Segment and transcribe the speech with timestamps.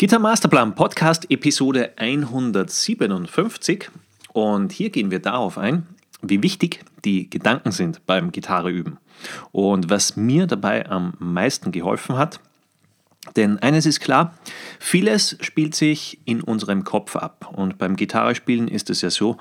[0.00, 3.90] Gitter Masterplan Podcast Episode 157
[4.32, 5.86] und hier gehen wir darauf ein,
[6.22, 8.96] wie wichtig die Gedanken sind beim Gitarreüben
[9.52, 12.40] und was mir dabei am meisten geholfen hat.
[13.36, 14.34] Denn eines ist klar,
[14.78, 19.36] vieles spielt sich in unserem Kopf ab und beim Gitarrespielen ist es ja so,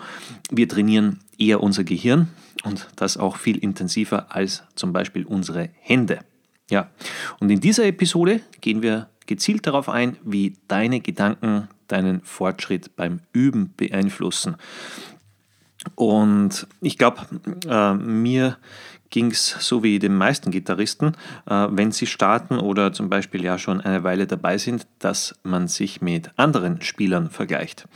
[0.51, 2.27] wir trainieren eher unser Gehirn
[2.65, 6.19] und das auch viel intensiver als zum Beispiel unsere Hände.
[6.69, 6.89] Ja,
[7.39, 13.19] und in dieser Episode gehen wir gezielt darauf ein, wie deine Gedanken deinen Fortschritt beim
[13.31, 14.55] Üben beeinflussen.
[15.93, 17.21] Und ich glaube,
[17.67, 18.57] äh, mir
[19.09, 21.13] ging es so wie den meisten Gitarristen,
[21.49, 25.67] äh, wenn sie starten oder zum Beispiel ja schon eine Weile dabei sind, dass man
[25.67, 27.87] sich mit anderen Spielern vergleicht.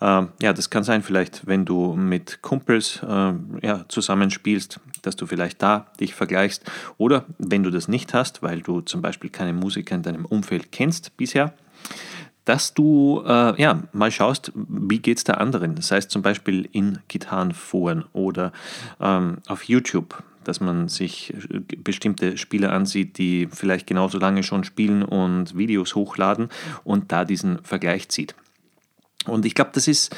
[0.00, 5.26] Äh, ja, das kann sein, vielleicht, wenn du mit Kumpels äh, ja, zusammenspielst, dass du
[5.26, 6.64] vielleicht da dich vergleichst.
[6.98, 10.72] Oder wenn du das nicht hast, weil du zum Beispiel keine Musiker in deinem Umfeld
[10.72, 11.54] kennst bisher,
[12.44, 15.74] dass du äh, ja, mal schaust, wie geht es der anderen.
[15.74, 18.52] Das heißt zum Beispiel in Gitarrenforen oder
[19.00, 24.64] ähm, auf YouTube dass man sich äh, bestimmte Spieler ansieht, die vielleicht genauso lange schon
[24.64, 26.48] spielen und Videos hochladen
[26.84, 28.34] und da diesen Vergleich zieht.
[29.26, 30.14] Und ich glaube, das ist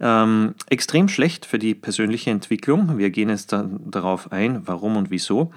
[0.00, 2.98] ähm, extrem schlecht für die persönliche Entwicklung.
[2.98, 5.52] Wir gehen jetzt dann darauf ein, warum und wieso.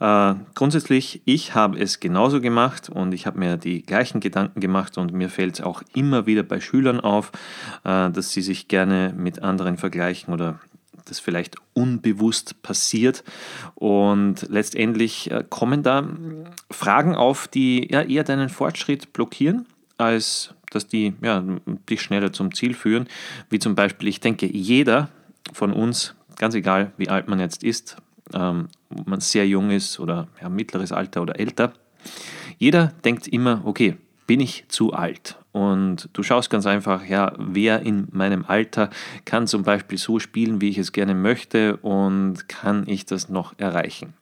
[0.00, 4.98] Äh, grundsätzlich, ich habe es genauso gemacht und ich habe mir die gleichen Gedanken gemacht
[4.98, 7.32] und mir fällt es auch immer wieder bei Schülern auf,
[7.84, 10.60] äh, dass sie sich gerne mit anderen vergleichen oder
[11.04, 13.24] das vielleicht unbewusst passiert.
[13.74, 16.08] Und letztendlich äh, kommen da
[16.70, 19.66] Fragen auf, die eher deinen Fortschritt blockieren,
[19.98, 21.44] als dass die ja,
[21.90, 23.08] dich schneller zum Ziel führen.
[23.50, 25.10] Wie zum Beispiel, ich denke, jeder
[25.52, 27.96] von uns, ganz egal wie alt man jetzt ist,
[28.32, 31.72] ähm, ob man sehr jung ist oder ja, mittleres Alter oder älter,
[32.58, 35.36] jeder denkt immer, okay, bin ich zu alt?
[35.52, 38.88] Und du schaust ganz einfach, ja, wer in meinem Alter
[39.26, 43.54] kann zum Beispiel so spielen, wie ich es gerne möchte und kann ich das noch
[43.58, 44.14] erreichen?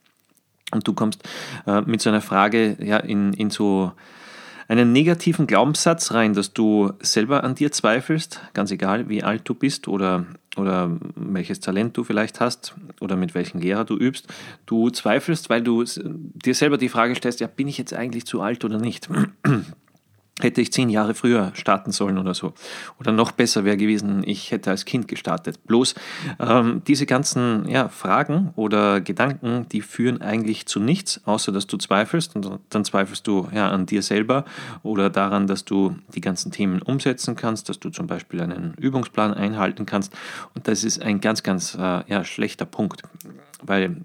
[0.71, 1.23] Und du kommst
[1.65, 3.93] äh, mit so einer Frage ja, in, in so
[4.67, 9.53] einen negativen Glaubenssatz rein, dass du selber an dir zweifelst, ganz egal wie alt du
[9.53, 10.25] bist oder,
[10.55, 14.27] oder welches Talent du vielleicht hast oder mit welchem Lehrer du übst.
[14.65, 18.41] Du zweifelst, weil du dir selber die Frage stellst, ja, bin ich jetzt eigentlich zu
[18.41, 19.09] alt oder nicht?
[20.43, 22.53] Hätte ich zehn Jahre früher starten sollen oder so.
[22.99, 25.65] Oder noch besser wäre gewesen, ich hätte als Kind gestartet.
[25.65, 25.95] Bloß
[26.39, 31.77] ähm, diese ganzen ja, Fragen oder Gedanken, die führen eigentlich zu nichts, außer dass du
[31.77, 34.45] zweifelst und dann zweifelst du ja an dir selber
[34.83, 39.33] oder daran, dass du die ganzen Themen umsetzen kannst, dass du zum Beispiel einen Übungsplan
[39.33, 40.13] einhalten kannst.
[40.55, 43.03] Und das ist ein ganz, ganz äh, ja, schlechter Punkt.
[43.63, 43.97] Weil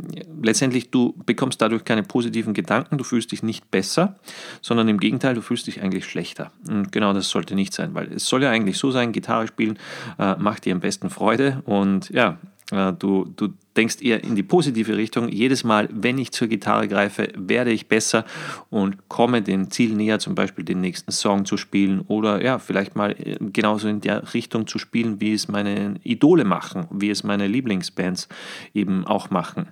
[0.42, 4.16] letztendlich du bekommst dadurch keine positiven Gedanken, du fühlst dich nicht besser,
[4.60, 6.52] sondern im Gegenteil, du fühlst dich eigentlich schlechter.
[6.68, 9.78] Und genau das sollte nicht sein, weil es soll ja eigentlich so sein, Gitarre spielen
[10.18, 14.43] äh, macht dir am besten Freude und ja, äh, du, du denkst eher in die
[14.43, 15.28] positive Richtung.
[15.28, 18.25] Jedes Mal, wenn ich zur Gitarre greife, werde ich besser
[18.71, 22.97] und komme dem Ziel näher, zum Beispiel den nächsten Song zu spielen oder ja, vielleicht
[22.97, 27.22] mal äh, genauso in der Richtung zu spielen, wie es meine Idole machen, wie es
[27.22, 28.28] meine Lieblingsbands
[28.75, 29.69] eben auch machen.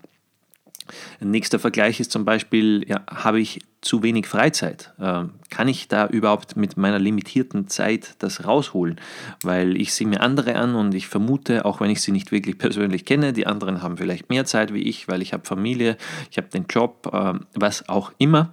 [1.20, 4.92] Ein nächster Vergleich ist zum Beispiel, ja, habe ich zu wenig Freizeit?
[5.00, 9.00] Ähm, kann ich da überhaupt mit meiner limitierten Zeit das rausholen?
[9.42, 12.58] Weil ich sehe mir andere an und ich vermute, auch wenn ich sie nicht wirklich
[12.58, 15.96] persönlich kenne, die anderen haben vielleicht mehr Zeit wie ich, weil ich habe Familie,
[16.30, 18.52] ich habe den Job, äh, was auch immer.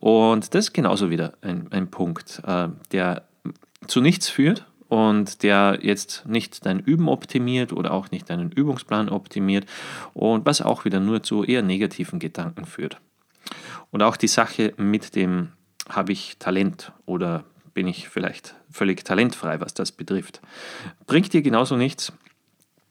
[0.00, 3.24] Und das ist genauso wieder ein, ein Punkt, äh, der
[3.86, 9.08] zu nichts führt und der jetzt nicht dein Üben optimiert oder auch nicht deinen Übungsplan
[9.08, 9.64] optimiert
[10.12, 13.00] und was auch wieder nur zu eher negativen Gedanken führt.
[13.90, 15.52] Und auch die Sache mit dem,
[15.88, 20.42] habe ich Talent oder bin ich vielleicht völlig talentfrei, was das betrifft,
[21.06, 22.12] bringt dir genauso nichts,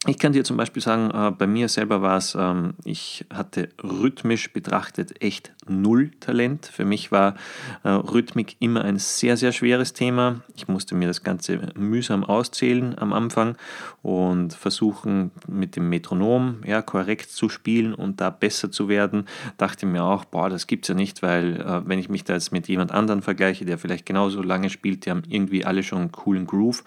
[0.08, 3.68] ich kann dir zum Beispiel sagen, äh, bei mir selber war es, ähm, ich hatte
[3.80, 6.66] rhythmisch betrachtet echt null Talent.
[6.66, 7.36] Für mich war
[7.84, 10.40] äh, Rhythmik immer ein sehr, sehr schweres Thema.
[10.56, 13.54] Ich musste mir das Ganze mühsam auszählen am Anfang
[14.02, 19.28] und versuchen mit dem Metronom ja, korrekt zu spielen und da besser zu werden.
[19.56, 22.32] Dachte mir auch, boah, das gibt es ja nicht, weil äh, wenn ich mich da
[22.32, 25.98] jetzt mit jemand anderen vergleiche, der vielleicht genauso lange spielt, die haben irgendwie alle schon
[25.98, 26.82] einen coolen Groove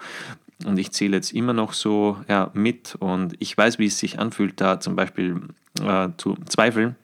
[0.64, 4.18] und ich zähle jetzt immer noch so ja, mit und ich weiß, wie es sich
[4.18, 5.42] anfühlt, da zum Beispiel
[5.82, 6.96] äh, zu zweifeln,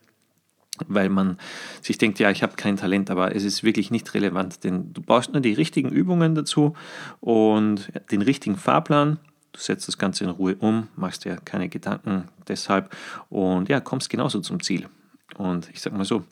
[0.87, 1.39] weil man
[1.83, 5.03] sich denkt, ja, ich habe kein Talent, aber es ist wirklich nicht relevant, denn du
[5.03, 6.75] brauchst nur die richtigen Übungen dazu
[7.21, 9.19] und den richtigen Fahrplan.
[9.53, 12.97] Du setzt das Ganze in Ruhe um, machst dir keine Gedanken deshalb
[13.29, 14.89] und ja, kommst genauso zum Ziel.
[15.37, 16.25] Und ich sage mal so,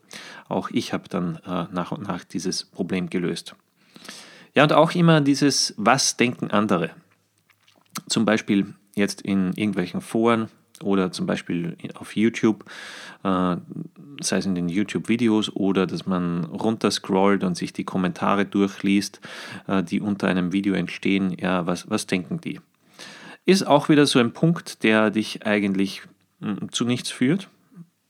[0.48, 3.54] auch ich habe dann äh, nach und nach dieses Problem gelöst.
[4.54, 6.90] Ja, und auch immer dieses, was denken andere?
[8.10, 10.48] Zum Beispiel jetzt in irgendwelchen Foren
[10.82, 12.64] oder zum Beispiel auf YouTube,
[13.22, 13.56] äh,
[14.20, 19.20] sei es in den YouTube-Videos oder dass man runterscrollt und sich die Kommentare durchliest,
[19.68, 21.36] äh, die unter einem Video entstehen.
[21.38, 22.60] Ja, was, was denken die?
[23.46, 26.02] Ist auch wieder so ein Punkt, der dich eigentlich
[26.40, 27.48] hm, zu nichts führt.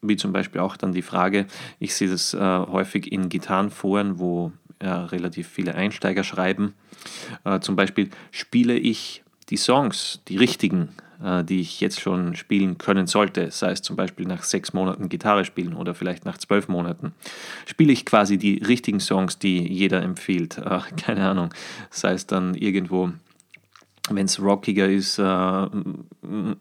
[0.02, 1.46] Wie zum Beispiel auch dann die Frage,
[1.78, 4.50] ich sehe das äh, häufig in Gitarrenforen, wo
[4.82, 6.72] ja, relativ viele Einsteiger schreiben.
[7.44, 10.90] Äh, zum Beispiel spiele ich die Songs, die richtigen,
[11.22, 15.08] äh, die ich jetzt schon spielen können sollte, sei es zum Beispiel nach sechs Monaten
[15.08, 17.12] Gitarre spielen oder vielleicht nach zwölf Monaten,
[17.66, 20.60] spiele ich quasi die richtigen Songs, die jeder empfiehlt.
[20.96, 21.52] Keine Ahnung,
[21.90, 23.12] sei es dann irgendwo
[24.08, 25.66] wenn es rockiger ist, äh,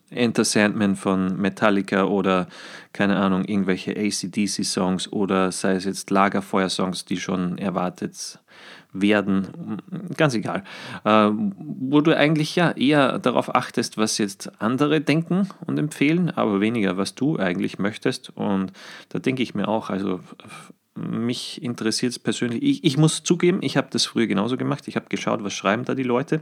[0.10, 2.48] Enter Sandman von Metallica oder
[2.94, 8.40] keine Ahnung, irgendwelche ACDC-Songs oder sei es jetzt Lagerfeuer-Songs, die schon erwartet
[8.92, 9.82] werden,
[10.18, 10.64] ganz egal.
[11.06, 16.60] Äh, wo du eigentlich ja eher darauf achtest, was jetzt andere denken und empfehlen, aber
[16.60, 18.32] weniger, was du eigentlich möchtest.
[18.36, 18.74] Und
[19.10, 20.22] da denke ich mir auch, also
[21.00, 22.62] mich interessiert es persönlich.
[22.62, 24.88] Ich, ich, muss zugeben, ich habe das früher genauso gemacht.
[24.88, 26.42] Ich habe geschaut, was schreiben da die Leute.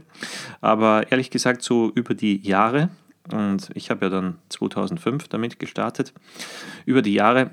[0.60, 2.90] Aber ehrlich gesagt, so über die Jahre,
[3.32, 6.12] und ich habe ja dann 2005 damit gestartet,
[6.86, 7.50] über die Jahre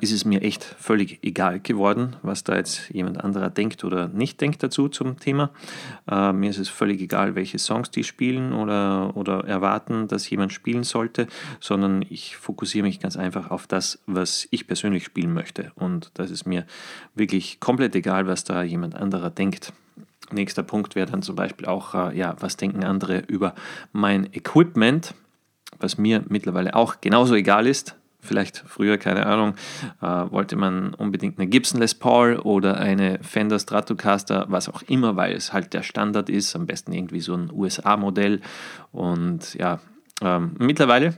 [0.00, 4.40] ist es mir echt völlig egal geworden, was da jetzt jemand anderer denkt oder nicht
[4.40, 5.50] denkt dazu zum Thema.
[6.10, 10.52] Äh, mir ist es völlig egal, welche Songs die spielen oder, oder erwarten, dass jemand
[10.52, 11.26] spielen sollte,
[11.58, 15.72] sondern ich fokussiere mich ganz einfach auf das, was ich persönlich spielen möchte.
[15.74, 16.66] Und das ist mir
[17.14, 19.72] wirklich komplett egal, was da jemand anderer denkt.
[20.30, 23.54] Nächster Punkt wäre dann zum Beispiel auch, äh, ja, was denken andere über
[23.92, 25.14] mein Equipment,
[25.78, 29.54] was mir mittlerweile auch genauso egal ist vielleicht früher, keine Ahnung,
[30.00, 35.16] äh, wollte man unbedingt eine Gibson Les Paul oder eine Fender Stratocaster, was auch immer,
[35.16, 38.40] weil es halt der Standard ist, am besten irgendwie so ein USA-Modell.
[38.92, 39.80] Und ja,
[40.22, 41.14] ähm, mittlerweile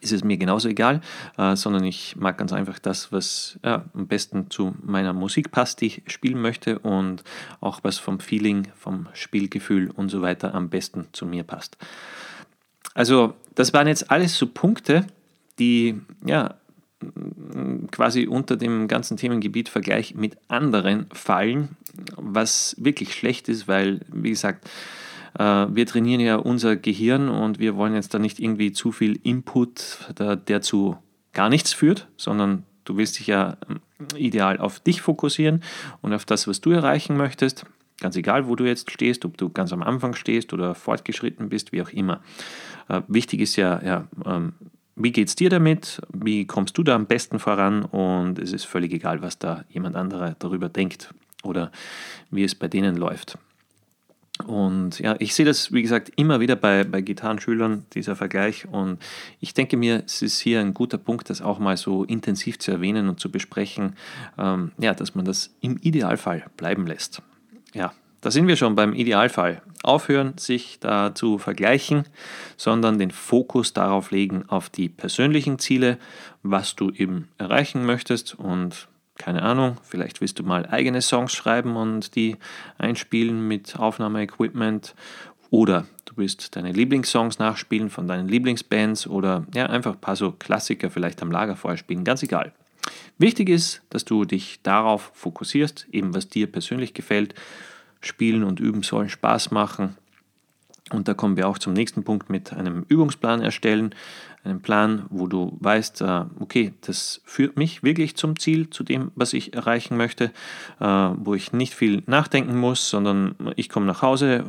[0.00, 1.00] ist es mir genauso egal,
[1.36, 5.80] äh, sondern ich mag ganz einfach das, was ja, am besten zu meiner Musik passt,
[5.80, 7.24] die ich spielen möchte und
[7.60, 11.78] auch was vom Feeling, vom Spielgefühl und so weiter am besten zu mir passt.
[12.94, 15.06] Also das waren jetzt alles so Punkte,
[15.58, 16.54] die ja
[17.92, 21.76] quasi unter dem ganzen Themengebiet Vergleich mit anderen fallen,
[22.16, 24.68] was wirklich schlecht ist, weil, wie gesagt,
[25.38, 29.18] äh, wir trainieren ja unser Gehirn und wir wollen jetzt da nicht irgendwie zu viel
[29.22, 30.96] Input, der zu
[31.32, 33.80] gar nichts führt, sondern du willst dich ja ähm,
[34.16, 35.62] ideal auf dich fokussieren
[36.00, 37.64] und auf das, was du erreichen möchtest.
[38.00, 41.72] Ganz egal, wo du jetzt stehst, ob du ganz am Anfang stehst oder fortgeschritten bist,
[41.72, 42.20] wie auch immer.
[42.88, 44.52] Äh, wichtig ist ja, ja ähm,
[44.98, 46.00] wie geht es dir damit?
[46.12, 47.84] Wie kommst du da am besten voran?
[47.84, 51.70] Und es ist völlig egal, was da jemand anderer darüber denkt oder
[52.30, 53.38] wie es bei denen läuft.
[54.46, 58.68] Und ja, ich sehe das, wie gesagt, immer wieder bei, bei Gitarrenschülern, dieser Vergleich.
[58.70, 58.98] Und
[59.40, 62.70] ich denke mir, es ist hier ein guter Punkt, das auch mal so intensiv zu
[62.70, 63.96] erwähnen und zu besprechen,
[64.38, 67.22] ähm, ja, dass man das im Idealfall bleiben lässt.
[67.74, 69.62] Ja, da sind wir schon beim Idealfall.
[69.82, 72.04] Aufhören, sich da zu vergleichen,
[72.56, 75.98] sondern den Fokus darauf legen, auf die persönlichen Ziele,
[76.42, 78.34] was du eben erreichen möchtest.
[78.34, 82.36] Und keine Ahnung, vielleicht willst du mal eigene Songs schreiben und die
[82.76, 84.94] einspielen mit Aufnahmeequipment.
[85.50, 89.06] Oder du willst deine Lieblingssongs nachspielen von deinen Lieblingsbands.
[89.06, 92.52] Oder ja, einfach ein paar so Klassiker vielleicht am Lagerfeuer spielen, ganz egal.
[93.18, 97.34] Wichtig ist, dass du dich darauf fokussierst, eben was dir persönlich gefällt
[98.00, 99.96] Spielen und Üben sollen Spaß machen.
[100.90, 103.94] Und da kommen wir auch zum nächsten Punkt mit einem Übungsplan erstellen.
[104.44, 109.10] Einen Plan, wo du weißt, äh, okay, das führt mich wirklich zum Ziel, zu dem,
[109.14, 110.32] was ich erreichen möchte,
[110.80, 114.44] äh, wo ich nicht viel nachdenken muss, sondern ich komme nach Hause,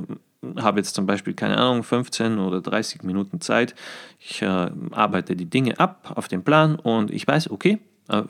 [0.57, 3.75] habe jetzt zum Beispiel, keine Ahnung, 15 oder 30 Minuten Zeit.
[4.19, 7.79] Ich äh, arbeite die Dinge ab auf den Plan und ich weiß, okay,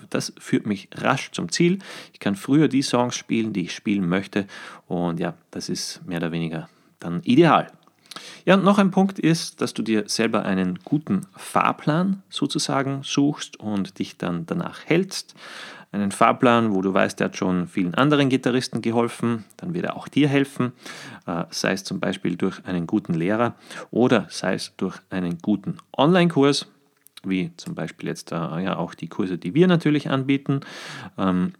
[0.09, 1.79] das führt mich rasch zum Ziel.
[2.13, 4.45] Ich kann früher die Songs spielen, die ich spielen möchte.
[4.88, 6.69] Und ja, das ist mehr oder weniger
[7.00, 7.71] dann ideal.
[8.45, 13.59] Ja, und noch ein Punkt ist, dass du dir selber einen guten Fahrplan sozusagen suchst
[13.59, 15.36] und dich dann danach hältst.
[15.91, 19.98] Einen Fahrplan, wo du weißt, der hat schon vielen anderen Gitarristen geholfen, dann wird er
[19.98, 20.74] auch dir helfen,
[21.25, 23.55] äh, sei es zum Beispiel durch einen guten Lehrer
[23.89, 26.67] oder sei es durch einen guten Online-Kurs
[27.23, 30.61] wie zum Beispiel jetzt äh, ja auch die Kurse, die wir natürlich anbieten.
[31.17, 31.53] Ähm,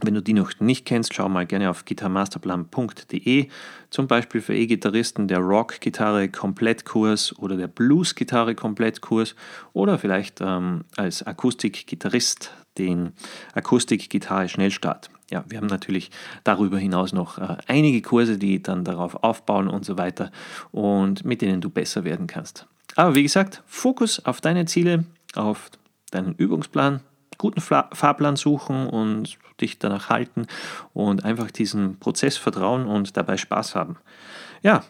[0.00, 3.48] wenn du die noch nicht kennst, schau mal gerne auf gitarmasterplan.de,
[3.90, 9.34] zum Beispiel für E-Gitarristen der Rock-Gitarre-Komplettkurs oder der Blues-Gitarre-Komplettkurs
[9.72, 13.12] oder vielleicht ähm, als Akustikgitarrist den
[13.54, 15.10] Akustik-Gitarre-Schnellstart.
[15.32, 16.12] ja, wir haben natürlich
[16.44, 20.30] darüber hinaus noch äh, einige Kurse, die dann darauf aufbauen und so weiter
[20.70, 22.68] und mit denen du besser werden kannst.
[22.96, 25.04] Aber wie gesagt, Fokus auf deine Ziele,
[25.34, 25.70] auf
[26.10, 27.00] deinen Übungsplan,
[27.36, 30.46] guten Fahrplan suchen und dich danach halten
[30.92, 33.96] und einfach diesen Prozess vertrauen und dabei Spaß haben.
[34.62, 34.84] Ja,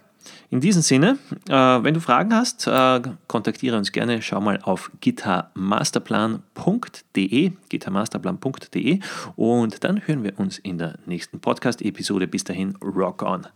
[0.50, 4.20] in diesem Sinne, äh, wenn du Fragen hast, äh, kontaktiere uns gerne.
[4.22, 9.00] Schau mal auf gitarmasterplan.de, gitarmasterplan.de
[9.36, 12.26] und dann hören wir uns in der nächsten Podcast-Episode.
[12.28, 13.46] Bis dahin, rock on!